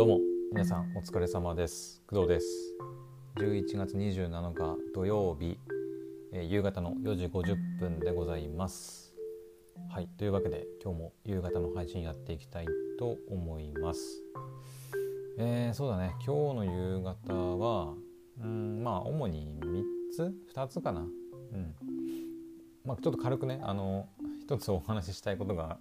[0.00, 0.20] どうも。
[0.50, 2.02] 皆さんお疲れ様です。
[2.06, 2.46] 工藤です。
[3.36, 5.58] 11月27日土曜日、
[6.32, 9.14] えー、夕方の4時50分でございます。
[9.90, 12.66] はいというわけで今日も夕方の配信やっていきたい
[12.98, 14.22] と思います。
[15.36, 16.14] えー、そうだね。
[16.24, 17.94] 今日の夕方は
[18.42, 19.84] うんまあ主に3
[20.16, 21.00] つ？2つかな？
[21.02, 21.74] うん。
[22.86, 24.08] まあちょっと軽くねあの
[24.40, 25.76] 一つお話ししたいことが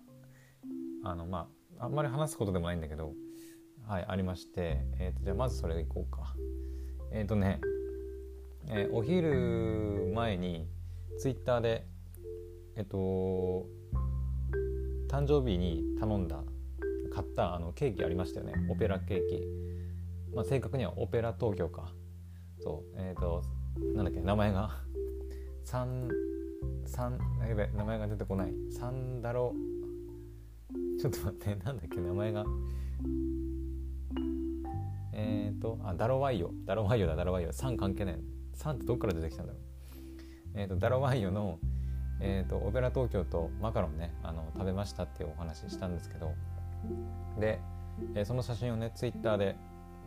[1.06, 1.48] あのま
[1.78, 3.14] ああんまり話すことでもないんだけど
[3.90, 6.36] はいありまして、えーと、じゃあまずそれでいこうか。
[7.12, 7.60] えっ、ー、とね、
[8.68, 10.68] えー、お昼前に
[11.18, 11.88] ツイッターで
[12.76, 13.66] えっ、ー、と
[15.10, 16.44] 誕生日に頼んだ
[17.12, 18.54] 買ったあのケーキありましたよね。
[18.70, 19.44] オペラケーキ、
[20.36, 21.92] まあ、正確にはオペラ東京か。
[22.60, 23.42] そうえっ、ー、と
[23.96, 24.70] なんだっけ名前が
[25.64, 26.08] サン
[26.86, 28.54] サンやべ名前が出てこない。
[28.70, 29.52] サンダロ。
[31.02, 32.46] ちょっと待ってなんだっけ名前が。
[35.20, 38.20] えっ、ー、とあダロワイヨダロワイヨだダロワイヨ3関係ない。
[38.58, 39.62] 3ってどっから出てきたんだろう。
[40.56, 41.60] えっ、ー、とダロワイヨの、
[42.22, 46.34] えーと、オペラ東京とマカロンねあの食べましたっていうお話したんですけど。
[47.40, 47.60] で、
[48.16, 49.56] えー、その写真をねツイッターで、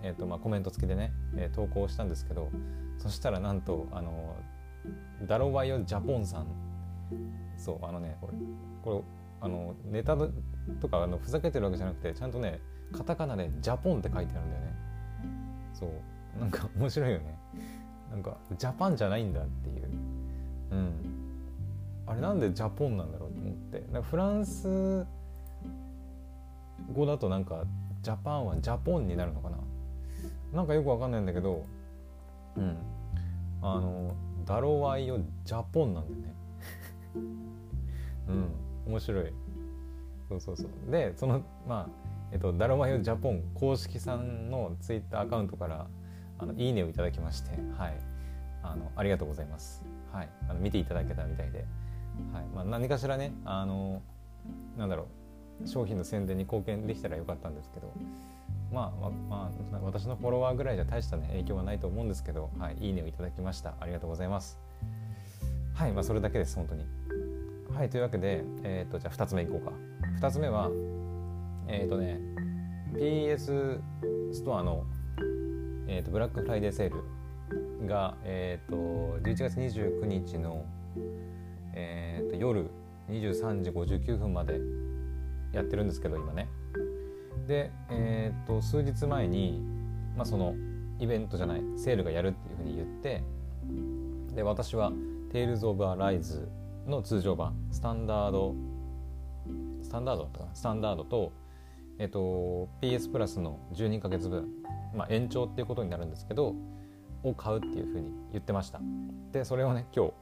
[0.02, 2.50] えーとまあ、コメント付きでね、えー、投稿したんですけど。
[3.02, 4.36] そしたらなんとあの
[5.26, 6.46] ダロワイヨジャポンさん。
[7.56, 8.32] そうあのねこれ
[8.82, 9.02] これ
[9.40, 10.16] あのネタ
[10.80, 12.60] とかあのふざけてるわけじゃなくてちゃんとね
[12.92, 14.72] カタカナで「ジャポン」って書いてあるんだよね。
[15.72, 16.40] そう。
[16.40, 17.38] なんか 面白いよね。
[18.10, 19.88] なんかジャパンじゃないんだっていう。
[20.72, 20.92] うん。
[22.06, 23.80] あれなんでジャポンなんだろうと思って。
[23.92, 25.06] なんかフランス
[26.92, 27.64] 語だとなんか
[28.02, 29.58] ジャパンはジャポンになるのかな。
[30.52, 31.64] なんかよくわかんないんだけど
[32.56, 32.76] うん。
[33.62, 36.34] あのダロワイよジャポンなんだよね。
[38.28, 38.92] うん。
[38.92, 39.32] 面白い。
[40.28, 40.90] そうそうそう。
[40.90, 45.86] でそのまあえっと、ダロマヨジャポン公式さんのツイッターアカウントから
[46.38, 47.96] あのいいねをいただきまして、はい、
[48.62, 49.82] あのありがとうございます。
[50.12, 51.66] はい、あの見ていただけたみたいで、
[52.32, 52.44] はい。
[52.54, 54.02] まあ、何かしらねあの
[54.76, 55.68] なんだろう。
[55.68, 57.92] 商品の宣伝に貢献できたらよかったんですけど、
[58.72, 63.74] まあまあ、私のフォロワーぐらいじゃ大した、ね、影響はないと思うんですけど、はい、いいねをいただきました。
[63.78, 64.58] ありがとうございます。
[65.74, 66.84] はい、まあ、それだけです本当に。
[67.76, 67.90] はい。
[67.90, 69.72] というわけで、えーと、じゃあ2つ目いこうか。
[70.20, 70.70] 2つ目は
[71.72, 72.20] えっ、ー、とね
[72.94, 73.80] PS
[74.32, 74.84] ストアの、
[75.88, 80.66] えーと、ブラックフライデーセールが、えーと、11月29日の、
[81.74, 82.70] えーと、夜
[83.08, 84.60] 23時59分まで
[85.52, 86.48] やってるんですけど今ね。
[87.46, 89.62] で、えー、と数日前に、
[90.16, 90.54] まあ、その
[91.00, 93.24] イベントじゃないセールがやるっていうふうに言って
[94.34, 94.92] で私は
[95.32, 96.48] 「テイルズ・オブ・ア・ライズ」
[96.86, 98.54] の通常版スタンダード
[99.82, 101.32] スタンダードだったかなスタンダードと
[102.02, 104.48] えっと、PS プラスの12ヶ月分、
[104.92, 106.56] まあ、延長っていうことになるんですけど
[107.22, 108.80] を買うっていうふうに言ってました。
[109.30, 110.12] でそれをね今日、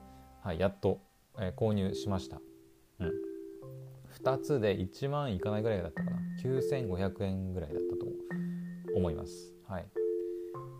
[0.43, 1.01] はい、やっと、
[1.39, 2.39] えー、購入しました。
[2.99, 3.13] うん。
[4.23, 6.19] 2つで1万いかないぐらいだったかな。
[6.45, 8.05] 9500円ぐらいだったと
[8.95, 9.55] 思います。
[9.67, 9.87] はい。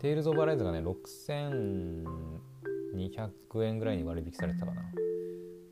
[0.01, 4.83] テイルズ・オブ・アライズがね6200円ぐらいに割引されてたかな。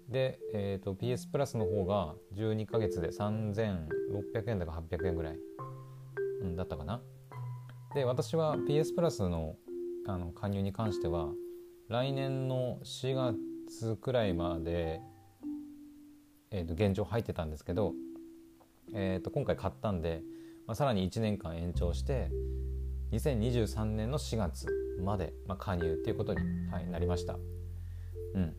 [0.10, 3.12] で、えーと、PS プラスの方が12ヶ月で
[4.12, 5.38] 600円だか800円ぐらい、
[6.42, 7.02] うん、だったかな。
[7.94, 9.56] で私は PS プラスの
[10.06, 11.30] あの加入に関しては
[11.88, 13.36] 来年の4
[13.70, 15.02] 月くらいまで、
[16.52, 17.94] えー、と現状入ってたんですけど、
[18.94, 20.22] えー、と今回買ったんで、
[20.66, 22.32] まあ、さらに1年間延長して
[23.12, 24.68] 2023年の4月
[25.04, 26.40] まで、まあ、加入っていうことに、
[26.72, 27.38] はい、なりました。
[28.36, 28.56] うん。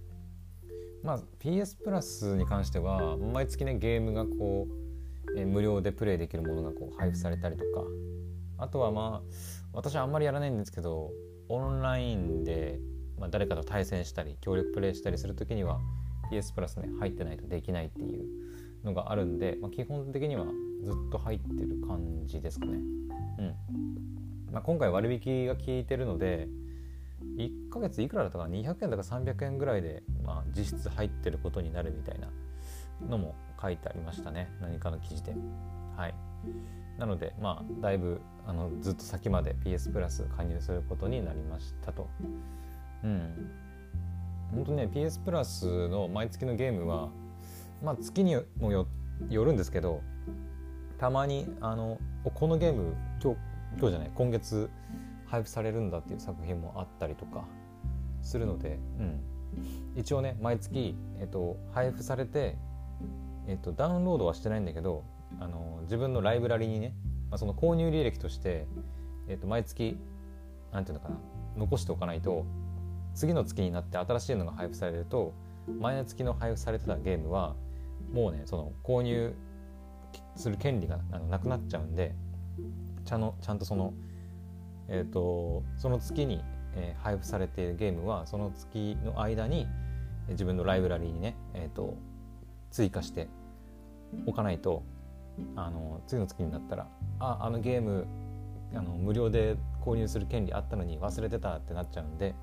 [1.03, 4.90] まあ、PS プラスに関しては毎月ねゲームがこう、
[5.37, 7.85] え無料でプレイできるものがこう配布されたりとか。
[8.61, 9.31] あとはまあ
[9.73, 11.11] 私はあんまりやらないんですけど
[11.49, 12.79] オンラインで、
[13.19, 15.81] ま、誰かと対戦したり協力プレイしたりする時には
[16.31, 18.27] PS プラスね入ってないとできないっていう
[18.85, 20.45] のがあるんで、まあ、基本的には
[20.85, 22.73] ずっと入ってる感じですかね。
[22.75, 23.55] うん。
[24.53, 26.49] まあ、今回割引が効いてるので
[27.39, 32.31] 1ヶ月いくらだったかな？200円だか300円ぐらいで、まあ、実質入ってることになるみたいな
[33.07, 34.49] のも書いてありましたね。
[34.61, 35.35] 何かの記事で。
[35.97, 36.15] はい。
[36.99, 42.09] なのでまあだいぶあのずっと先まで PS プラス加入することになりましたと。
[43.05, 43.51] うん。
[44.53, 47.09] 本当ね PS プラスの毎月のゲームは
[47.83, 48.87] まあ月にもよ
[49.31, 50.03] るんですけど
[50.99, 51.99] たまにあの
[52.35, 53.39] このゲーム今日
[53.79, 54.69] 今日じゃない今月
[55.27, 57.45] 配布されるんだっていう作品もあったりとか
[58.23, 59.21] するので、うん、
[59.97, 62.57] 一応ね毎月、えっと、配布されて、
[63.51, 65.05] えっと、ダウンロードはしてないんだけど
[65.41, 66.95] あの自分のライブラリにね
[67.31, 68.67] まあ、その購入履歴として、
[69.29, 69.97] えー、と毎月
[70.73, 71.21] 何て言うのかな
[71.57, 72.45] 残しておかないと
[73.15, 75.33] 次の月になって新しいのが配布されると
[75.79, 77.55] 前の月の配布されてたゲームは
[78.13, 79.35] もうねその購入
[80.37, 80.99] する権利が
[81.29, 82.15] なくなっちゃうんで
[83.05, 83.95] ちゃのちゃんとその
[84.89, 86.43] え、ー、とその月に、
[86.75, 89.69] えー、配布されているゲームはその月の間に
[90.31, 91.97] 自分のライブラリにね、えーと、
[92.71, 93.29] 追加して
[94.27, 94.83] おかないと
[95.57, 96.87] あの次の月になったら
[97.19, 98.07] ああのゲーム
[98.75, 102.35] あの無料で購入する権利あったのに忘れてたってなっちゃうんで、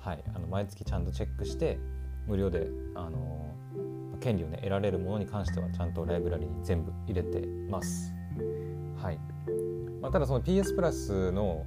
[0.00, 1.78] はい、あの毎月ちゃんとチェックして
[2.26, 3.54] 無料であの
[4.20, 8.12] 権利をね得られるものに関してはちゃんとライブラリに全部入れてます。
[8.96, 9.18] はい
[10.00, 11.66] まあ、ただその PS プラスの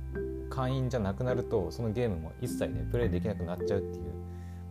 [0.49, 4.05] 会員じゃなくなるとそのゲームも一切ねプレイできなくなっちゃうっていう、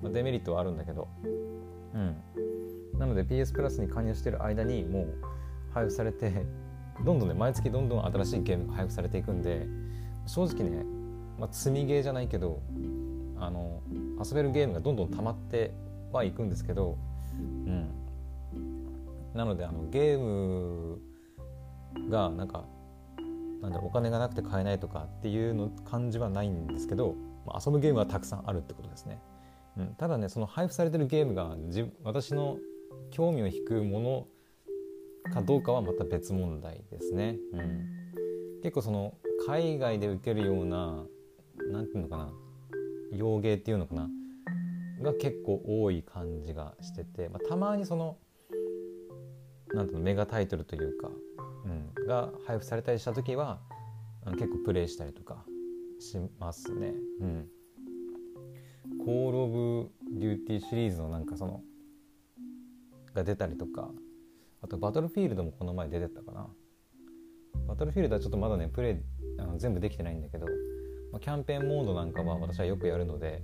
[0.02, 1.08] まあ、デメリットはあるんだけど、
[1.94, 2.16] うん、
[2.98, 5.14] なので PS プラスに加入してる間にもう
[5.72, 6.32] 配布されて
[7.04, 9.66] どんどんね毎月どんどん新しいゲームが配布されていくんで
[10.26, 10.84] 正直ね、
[11.38, 12.62] まあ、積みゲーじゃないけど
[13.38, 13.82] あの
[14.24, 15.72] 遊べるゲームがどんどん溜まって
[16.12, 16.96] はいくんですけど、
[17.34, 17.90] うん、
[19.34, 21.00] なのであのゲーム
[22.08, 22.64] がなんか
[23.60, 29.18] なんだろうお金がなくて買えないとかっていうの感じはないんですけど、まあ、遊ぶゲームはたくさんあるってことですね。
[29.76, 31.56] うん、ただねその配布されてるゲームが
[32.04, 32.58] 私の
[33.10, 37.36] 興味を引くものかどうかはまた別問題ですね。
[37.52, 39.14] うん、結構その
[39.46, 41.04] 海外で受けるような
[41.70, 42.32] 何て言うのかな
[43.12, 44.08] 洋芸っていうのかな
[45.02, 48.16] が結構多い感じがしてて、まあ、たまにその
[49.72, 51.10] なんていうのメガタイトルというか、
[51.64, 53.60] うん、が配布されたりした時は
[54.32, 55.44] 結構プレイしたりとか
[55.98, 56.94] しますね。
[57.20, 57.48] うん、
[59.04, 61.62] コール・オブ・デューティーシリーズのなんかその
[63.14, 63.90] が出たりとか
[64.62, 66.48] あとバトルフィールドもこの前出てたかな。
[67.68, 68.96] バトルフィールドはちょっとまだねプレイ
[69.38, 70.46] あの全部できてないんだけど、
[71.12, 73.42] まあ、キャンペーンモードなんかは私はよくやるので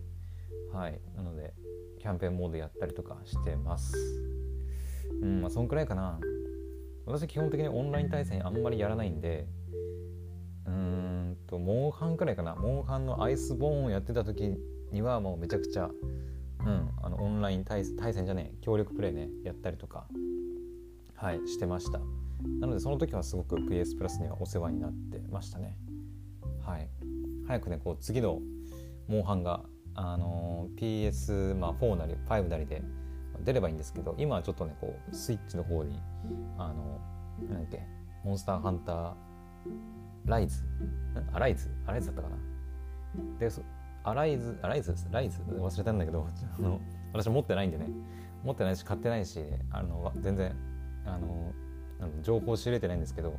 [0.73, 1.01] はい。
[1.17, 1.55] なので
[2.01, 3.97] キャンペーンモードやったりとかしてます。
[5.23, 6.19] うんまあそんくらいかな。
[7.07, 9.47] 私基本的にオンライン対戦あんまりやらないんで
[10.67, 12.55] うーんとモンハンくらいかな。
[12.55, 14.57] モンハンのアイスボーンをやってた時
[14.93, 15.95] にはもうめちゃくちゃうん
[17.11, 20.07] あのオンライン対戦じゃねえ協力プレイねやったりとか
[21.17, 21.99] はいしてました。
[22.61, 25.77] なのでその時はすごく PS プラスにはお世話になってましたね。
[26.65, 26.89] はい。
[27.47, 28.41] 早くねこう次の
[29.09, 29.63] モンハンが
[29.95, 32.81] あの、PS、まあ、4なり5なりで
[33.45, 35.99] 出ればいいんですけど今はちょっとねこうスイッチの方に
[36.57, 37.01] あの
[37.49, 37.83] なんだっけ
[38.25, 39.15] モンスターハンター
[40.27, 40.63] ライズ？
[41.33, 41.71] アライズ？
[41.87, 42.37] アライズだったかな？
[43.39, 43.51] で
[44.05, 44.95] アライズアライズ？
[45.11, 45.41] ライズ？
[45.43, 46.27] 忘れたんだけど
[46.59, 46.81] あの
[47.13, 47.87] 私持ってないんでね。
[48.45, 50.57] 持ってないし買ってないしあの全然
[51.05, 51.53] あの
[52.23, 53.35] 情報を仕入れてないんですけど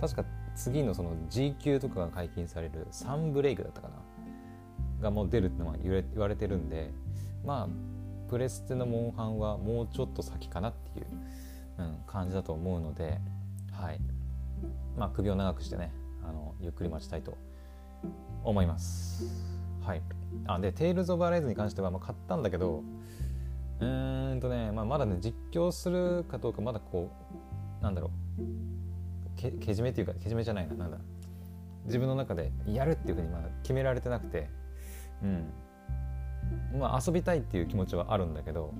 [0.00, 0.24] 確か
[0.54, 3.94] 次のその G 級とかが解禁されるサンブレイクだったかな？
[5.02, 6.90] がもう出るってのは言われてるんで
[7.44, 7.68] まあ
[8.30, 11.06] プレステのモンハンはもうちょっと先かなっていう、
[11.78, 13.18] うん、感じだと思うので
[13.72, 14.00] はい。
[14.96, 15.92] まあ首を長くしてね
[16.22, 17.36] あのゆっくり待ちたいと
[18.44, 19.59] 思います。
[19.90, 20.02] はい。
[20.46, 22.84] あで「テイルズ・オブ・アライズ」に関しては、まあ、買ったんだけど
[23.80, 27.10] うーんとね、まあ、まだね実況するかどうかまだこ
[27.80, 28.40] うなんだろう。
[29.36, 30.98] けけじめっていうかけじめじゃないななんだ
[31.86, 34.48] 自分の中でやるっていうふうにまだ決められてなくて
[35.24, 35.52] うん。
[36.78, 38.72] まあ遊びたいっていう気持ちはあるんだけど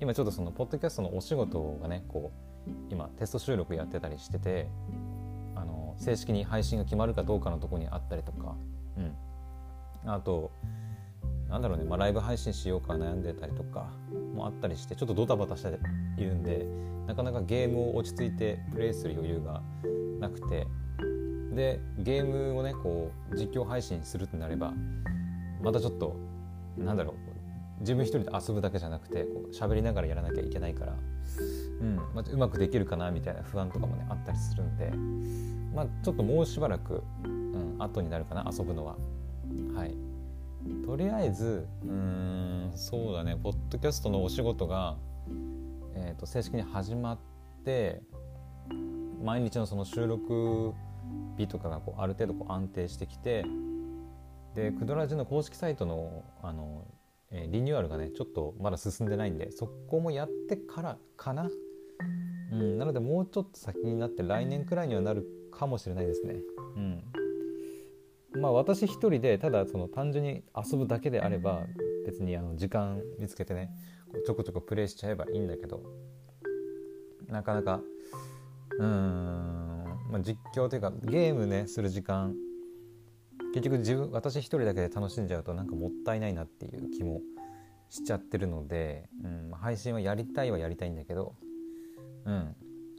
[0.00, 2.32] 今ちょっとそのポッドキャストのお仕事がねこ
[2.66, 4.68] う今テスト収録やってたりしてて
[5.54, 8.56] あの正式に配信が決まるかどうかのとこにあったりとか、
[8.96, 9.14] うん、
[10.06, 10.50] あと
[11.48, 13.88] なんだろうね、まあ、ライブ配信しようか悩んでたりとか
[14.34, 15.78] もあったりしてちょっとドタバタして
[16.18, 16.66] いるんで
[17.06, 19.62] なかなかゲームを落ち着いてプレイする余裕が
[20.20, 20.66] なくて
[21.54, 24.72] でゲームをねこう実況配信するってなれば
[25.62, 26.16] またちょっと
[26.76, 30.96] なんだろう自分一人で遊ぶだけじゃなくてこう喋りながらやらなきゃいけないから、
[31.80, 34.92] うんまあ、うまくできるかなみたいな不安とかもねあったりするんで、
[35.74, 38.96] まあ、ちょっともうしばらく、うん、後になるかな遊ぶのは。
[39.74, 39.94] はい。
[40.86, 43.36] とりあえずうんそうだね。
[43.42, 44.96] ポッドキャストのお仕事が、
[45.94, 47.18] えーと、正式に始まっ
[47.64, 48.02] て
[49.22, 50.72] 毎日のその収録
[51.36, 53.44] 日とかがこうある程度こう安定してきて
[54.54, 56.84] でクドラジの公式サイトのあの、
[57.30, 61.50] えー、リニューアルがねちょっとまだ進んでないんでそこもやってからかな、
[62.52, 66.36] うん、なのでもうちょっと先になって来年くらいにはなるかもしれないですね。
[66.76, 67.02] うん。
[68.36, 71.66] まあ私一人でただその単純に遊ぶだけであれば
[72.06, 73.70] 別にあの時間見つけてね
[74.26, 75.82] ちょこちょこプレイしちゃえばいいんだけど
[77.28, 77.80] なかなか
[78.78, 79.64] うーん
[80.10, 82.34] まあ、実況というかゲームねする時間
[83.52, 87.20] 結局自分私一人だけで楽しんじゃうとなんかもったいないなっていう気も
[87.90, 91.34] しちゃってるので、うん、配信はやりたいはやりたいんだけど、
[92.24, 92.56] うん、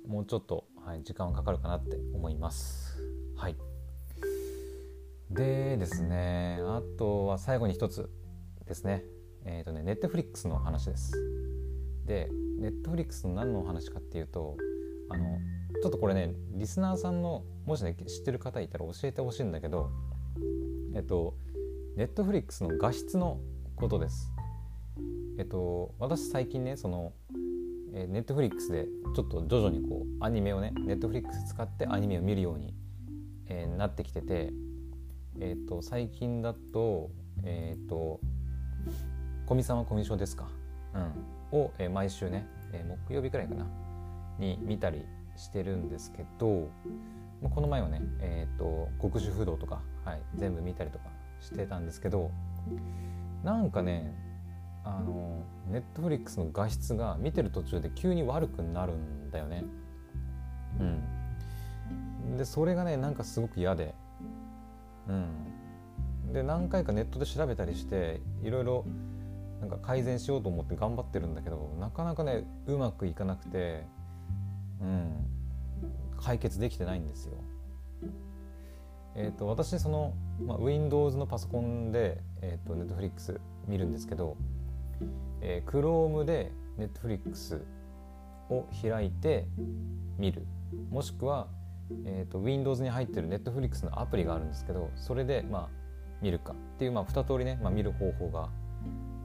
[0.08, 3.02] もうちょっと、はい、時間はかかるかなって思います。
[3.36, 3.75] はい
[5.30, 8.10] でですねあとは最後に一つ
[8.66, 9.04] ですね。
[9.46, 11.14] えっ、ー、とねネットフリックスの話です。
[12.06, 12.30] で
[12.60, 14.58] ネットフリックスの何の話かっていうと
[15.10, 15.26] あの
[15.82, 19.90] ちょっとこれねリスナーさんのもしね知ってる方いたら教えてほしいんだけど
[20.94, 21.36] えっと
[21.96, 23.40] ネットフリックスの画質の
[23.76, 24.32] ことです。
[25.38, 27.14] えっと私最近ねその
[27.92, 32.74] ネットフリックスでちょっと徐々にこうアニメをねネットフリックス使ってアニメを見るように、
[33.48, 34.52] えー、なってきてて
[35.40, 37.10] えっと最近だと
[37.44, 38.20] えっと
[39.46, 40.48] 「古見さんはコミュ障ですか?」
[41.52, 43.66] うん、を、えー、毎週ね、えー、木曜日くらいかな？
[44.40, 46.70] に見たりしてるんですけど
[47.50, 51.06] この前はね、えーと、国主不動とか、はい、全部見たりとか
[51.42, 52.32] してたんですけど
[53.44, 54.14] なんかね
[54.84, 59.64] あのネットフリックスの画質が見てる途中で急に悪くなるんだよね。
[60.80, 60.84] う
[62.34, 63.96] ん、でそれがねなんかすごく嫌で、
[65.08, 68.86] うん、で何回かネットで調べたりしていろいろ
[69.62, 73.86] なんか改善しようと思って頑張ってるんだけどなかなかねうまくいかなくて、
[74.82, 75.26] うん、
[76.18, 77.34] 解決できてないんですよ。
[79.18, 80.14] えーと、私その、
[80.46, 84.36] まあ、Windows のパソコンで、えーと、Netflix 見るんですけど、
[85.40, 87.62] えー、Chrome で Netflix
[88.50, 89.48] を開いて
[90.18, 90.46] 見る。
[90.90, 91.48] もしくは、
[92.06, 95.70] えーと、Windows に入ってる Netflix のアプリがあるんですけどそれで、まあ、
[96.22, 98.50] 見るかっていう、まあ、2通りね、まあ、見る方法が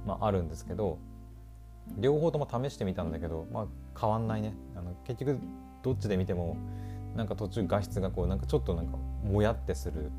[0.06, 0.98] まあ、あるんですけど
[1.98, 3.66] 両方とも試してみたんだけど、まあ、
[3.98, 4.54] 変わんないね。
[4.76, 5.40] あの結局
[5.82, 6.56] どっちで見ても
[7.16, 10.10] なんか途中画質がこうなんかちょっとなんかもやってする、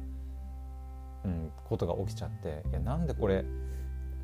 [1.24, 3.46] うん、ことが起きちゃっていやなんでこれ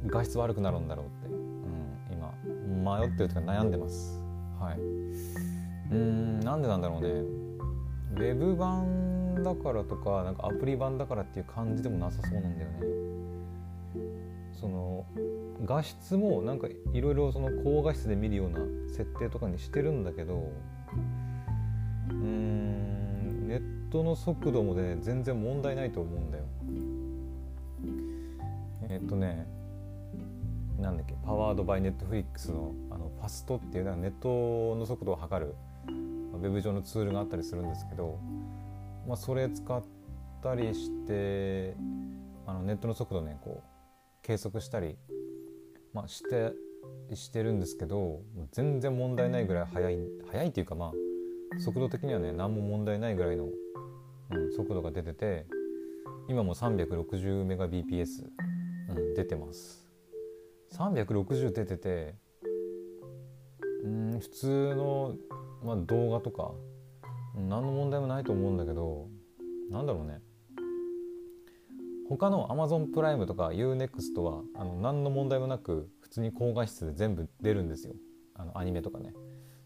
[0.08, 4.22] 画質悪くなるんだろうって、うん、今迷ってるというか悩んでます。
[4.60, 7.47] はい、うんなんでなんだろうね。
[8.16, 12.78] ウェブ版だからとかなんかアプリ版だからっていう感じでもなさそうなんだよね。
[14.60, 15.06] その
[15.66, 18.60] 画質もなんかいろいろその高画質で見るような
[18.90, 20.52] 設定とかにしてるんだけど
[22.10, 23.62] うんネッ
[23.92, 26.44] トの速度もね全然問題ないと思うんだよ
[28.90, 29.48] えっとね
[30.80, 35.56] なんだっけパワードバイネットフリックスのあのファストっていうのはネットの速度を測る
[36.34, 38.20] ウェブ上のツールがあったりするんですけど、
[39.08, 39.84] まあ、それ使っ
[40.44, 41.76] たりして
[42.46, 43.70] あのネットの速度ねこう
[44.22, 44.98] 計測したり
[45.98, 46.54] まあ、して
[47.16, 49.98] してるんですけど全然問題ないぐらい速い
[50.32, 50.92] 速いっていうかま
[51.56, 55.48] あ速度的にはね何も問題ないぐらいの、うん、速度が出てて
[56.30, 58.08] 今も 360Mbps、
[58.90, 59.88] うん、出てます。
[60.74, 62.16] 360出てて
[63.84, 65.16] うん普通の、
[65.68, 66.52] まあ、動画とか
[67.36, 69.10] 何の問題もないと思うんだけど
[69.70, 70.22] なんだろうね。
[72.10, 77.96] 他の Amazon プライムとか UNEXT はあの何の問題もなく普通に高画質で全部出るんですよ。
[78.34, 79.14] あのアニメとかね。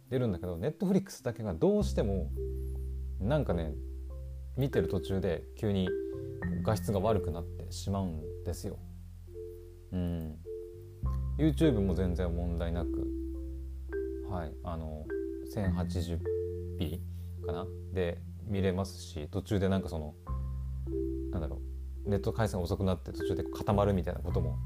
[0.10, 2.32] 出るんだけど Netflix だけがどうしても
[3.20, 3.76] なんかね
[4.58, 5.88] 見てる途中で急に
[6.64, 8.80] 画質が悪くなってしまうんですよ。
[9.92, 10.36] うん。
[11.38, 13.08] YouTube も全然問題なく。
[14.32, 14.54] はい。
[14.64, 15.06] あの
[15.56, 17.00] 1080p
[17.46, 20.14] かなで見れますし途中でなんかその
[21.32, 21.62] なんだろ
[22.06, 24.58] うネット回線が遅くなって途中で固まるみたいなことも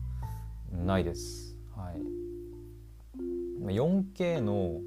[0.71, 1.57] ないです。
[1.75, 4.79] はい、4K の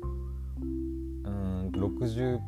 [1.24, 2.38] うん60、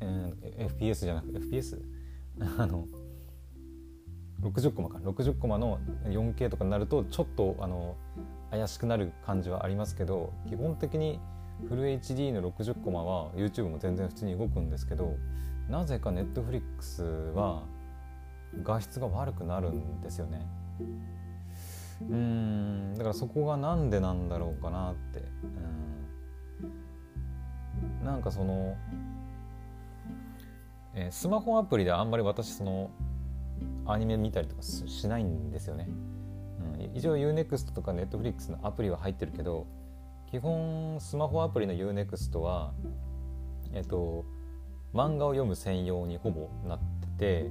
[0.00, 0.38] うん、
[0.78, 1.82] FPS じゃなくて FPS?
[2.58, 2.86] あの
[4.42, 7.96] 60コマか60コマの 4K とかになるとちょっとあの
[8.50, 11.20] 怪しくなる感じはありますけど基本的に
[11.68, 15.16] フル HD の60コマは YouTube も全然普通に動くんですけど
[15.68, 17.62] なぜか Netflix は
[18.62, 20.46] 画質が悪くなるんですよね。
[22.00, 25.20] うんだからそこが何でなんだろうかなって。
[25.20, 25.92] うん。
[28.04, 28.76] なんかその、
[30.94, 32.90] えー、スマホアプリであんまり私その
[33.86, 35.88] アニメ見たりとかしないんですよね、
[36.76, 39.66] うん、一応 UNEXT とか Netflix のアプリは入ってるけど
[40.32, 42.72] 基本スマホアプリの UNEXT は
[43.74, 44.24] えっと
[44.94, 46.78] 漫画を読む専用にほぼなっ
[47.18, 47.50] て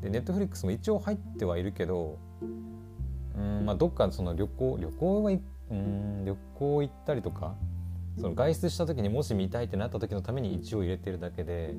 [0.00, 2.20] でネットフリックスも一応入ってはいるけど
[3.34, 7.56] うんまあどっかその旅行旅行はうん旅行行ったりとか
[8.20, 11.74] その外出した時にもし見たいってなった時のために一応入れてるだけで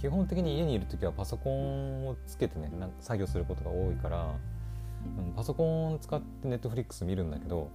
[0.00, 4.32] 基本的に家にいる時はパソコンをつけてねなんか作業することが多いから、
[5.18, 7.68] うん、パソコンを使ってネットフリックス見るんだけど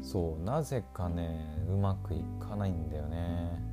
[0.00, 3.72] そうなぜかねうまくいかないんだよね。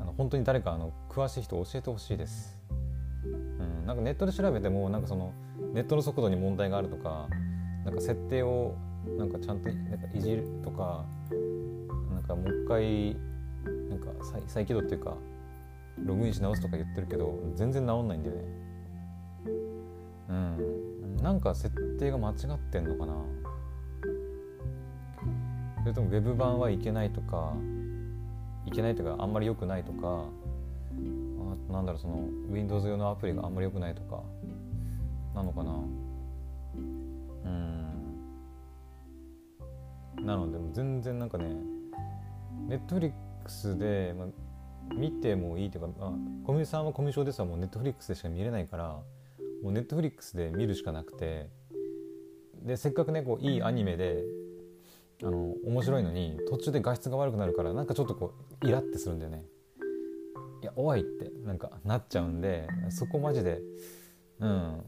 [0.00, 2.58] あの本当に誰かあの詳しい人教えてほしいです、
[3.24, 5.32] うん、なんかネットで調べてもなんかその
[5.72, 7.28] ネットの速度に問題があるとか
[7.84, 8.76] なんか設定を
[9.18, 11.04] なんかちゃんとなんかいじるとか
[12.12, 13.16] なんかもう一回
[13.88, 15.16] なんか再再起動っていうか
[16.04, 18.42] ログインし直すとか言ってるけど全然治んないんだよね。
[20.28, 23.14] うんなんか設定が間違ってんのかな。
[25.82, 27.54] それとも Web 版はいけないとか
[28.66, 30.26] いけないというかあんまり良くないとか
[31.70, 34.22] あなんだろうその Windows 用のアプリがあんまり良くないとか
[35.34, 35.72] なのかな。
[37.44, 37.92] うん。
[40.24, 41.46] なので全然なんかね
[42.68, 43.12] ネットフリッ
[43.44, 44.28] クスで、まあ、
[44.94, 46.12] 見てもいいというか、まあ、
[46.46, 49.00] コミュさんはコミュ障ですはもうネットフリックスでしか見れないから
[49.62, 51.48] もうネットフリックスで見るしかなくて
[52.62, 54.22] でせっかくねこういいアニメで
[55.22, 59.44] あの面白いのに途中で画質が悪くなるからなんかちょっとこうイラってするんだよね。
[60.62, 63.60] いやおいってなんかなっちゃうんでそこマジで
[64.40, 64.84] うん。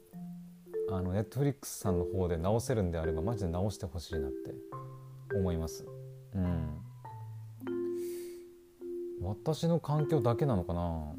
[0.90, 4.54] あのネットフリックスさんの方で直せるんであればマジで直してほしいなって
[5.34, 5.86] 思います。
[6.34, 6.78] うん。
[9.22, 11.14] 私の環境だけなのかな。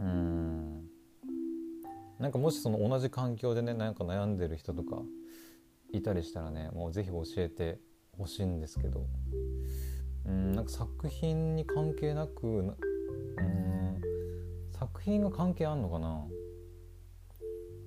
[0.00, 0.88] うん。
[2.18, 5.02] なんかもしその同じ環境でねなんか悩んでる人とか
[5.92, 7.78] いたりしたらねもう是非教えて
[8.18, 9.06] ほしいんですけど。
[10.26, 12.76] うんなんか作品に関係なくうん
[14.70, 16.24] 作品が関係あんのかな？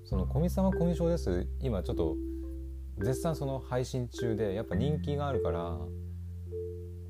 [0.04, 2.18] その「古見様古見症です」今ちょっと
[3.00, 5.80] 絶賛その配信中でやっぱ人気があるから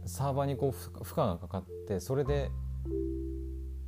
[0.06, 2.52] サーバーにこう負荷がかかってそれで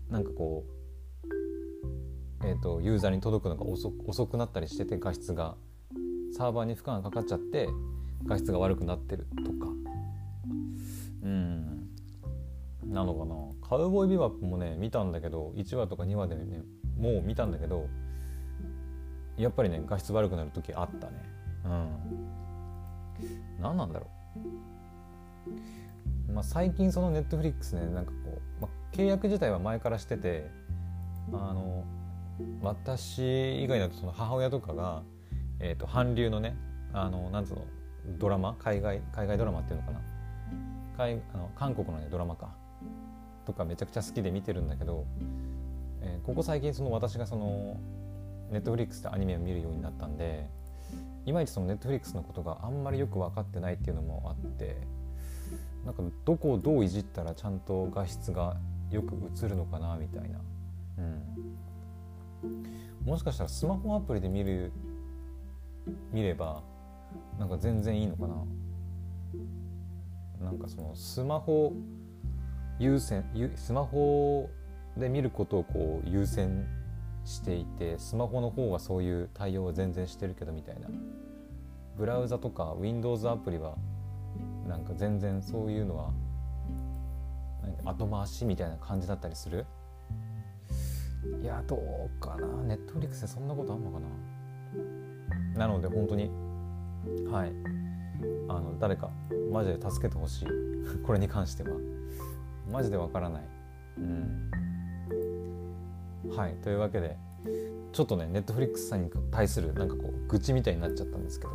[0.10, 3.92] なんかこうえーと、ユーザーに届くのが遅
[4.28, 5.58] くなったりしてて画質が。
[6.34, 7.70] サーバーに負荷がかかっちゃって
[8.26, 9.72] 画質が悪くなってるとか。
[11.24, 11.90] うん。
[12.86, 13.36] なのかな。
[13.68, 16.62] カウボーイビバップもね見たんだけど1話とか2話でね
[16.98, 17.90] もう見たんだけど
[19.36, 21.14] やっぱりね画質悪くなる時あったね。
[21.66, 21.90] うん。
[23.62, 24.08] 何なんだろ
[26.28, 26.32] う。
[26.32, 30.50] まあ最近そのネットフリックスねなんかこう、まあ、契約自体は前からしてて
[31.34, 31.84] あの
[32.62, 35.04] 私以外だとその母親とかが、
[35.60, 36.56] えーと、韓流のね
[36.94, 37.66] あのなんつうの
[38.20, 38.56] ドラマ？
[38.60, 40.02] 海外海外ドラマっていうのかな？
[40.98, 42.56] 海あの韓国のねドラマか。
[43.46, 45.06] とかめちゃくちゃ好きで見てるんだけど、
[46.02, 47.80] えー、ここ最近その私がその
[48.52, 50.50] ネットフリックスでアニメを見るようになったんで
[51.26, 54.76] いまいちそのネットフリックスのことがあんまりよく分かってないっていうのもあって
[55.86, 58.58] なんかどこをどういじったらちゃんと画質が
[58.92, 60.40] よく映るのかなみたいな、
[60.98, 64.74] うん、もしかしたらスマホアプリで見る
[66.12, 66.62] 見れば
[67.40, 68.36] なんか全然いいのかな。
[70.46, 71.74] なんかそのスマホ
[72.80, 73.24] 優先
[73.56, 74.50] スマホ
[74.96, 76.66] で見ることをこう優先
[77.26, 80.88] していてスマホの方がそういう対応は全然してるけどみたいな。
[81.98, 83.76] ブラウザとか Windows アプリは
[84.68, 86.12] なんか全然そういうのは
[87.86, 89.66] 後回しみたいな感じだったりする？
[91.42, 92.48] いやどうかな。
[92.64, 94.08] ネットフリックスでそんなことあんのかな。
[95.58, 96.30] なので本当に
[97.32, 97.54] はい。
[98.50, 99.10] あの誰か
[99.52, 100.48] マジで助けてほしい。
[101.06, 101.70] これに関しては。
[102.72, 103.44] マジでわからない。
[103.98, 104.52] うん。
[106.36, 106.56] はい。
[106.56, 107.18] というわけで
[107.92, 111.52] ちょっとねネットフリックスさんに対するなんかこう愚痴みたいになっちゃったんですけど。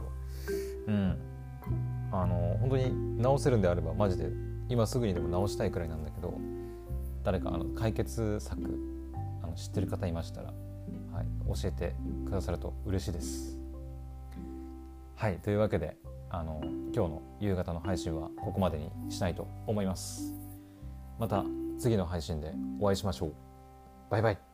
[0.88, 1.16] うん。
[2.12, 4.28] あの本当に直せるんであればマジで
[4.68, 6.34] 今すぐにでも直したいくらいなんだけど
[7.24, 8.60] 誰かあの解決策
[9.42, 10.52] あの知ってる方いましたら、
[11.12, 11.26] はい、
[11.60, 11.94] 教えて
[12.26, 13.61] くださると嬉しいです。
[15.22, 15.96] はいというわけで
[16.30, 16.60] あの
[16.92, 20.34] 今日の夕方の配信はここまでにしたいと思います。
[21.16, 21.44] また
[21.78, 23.34] 次の配信でお会いしましょう。
[24.10, 24.51] バイバイ。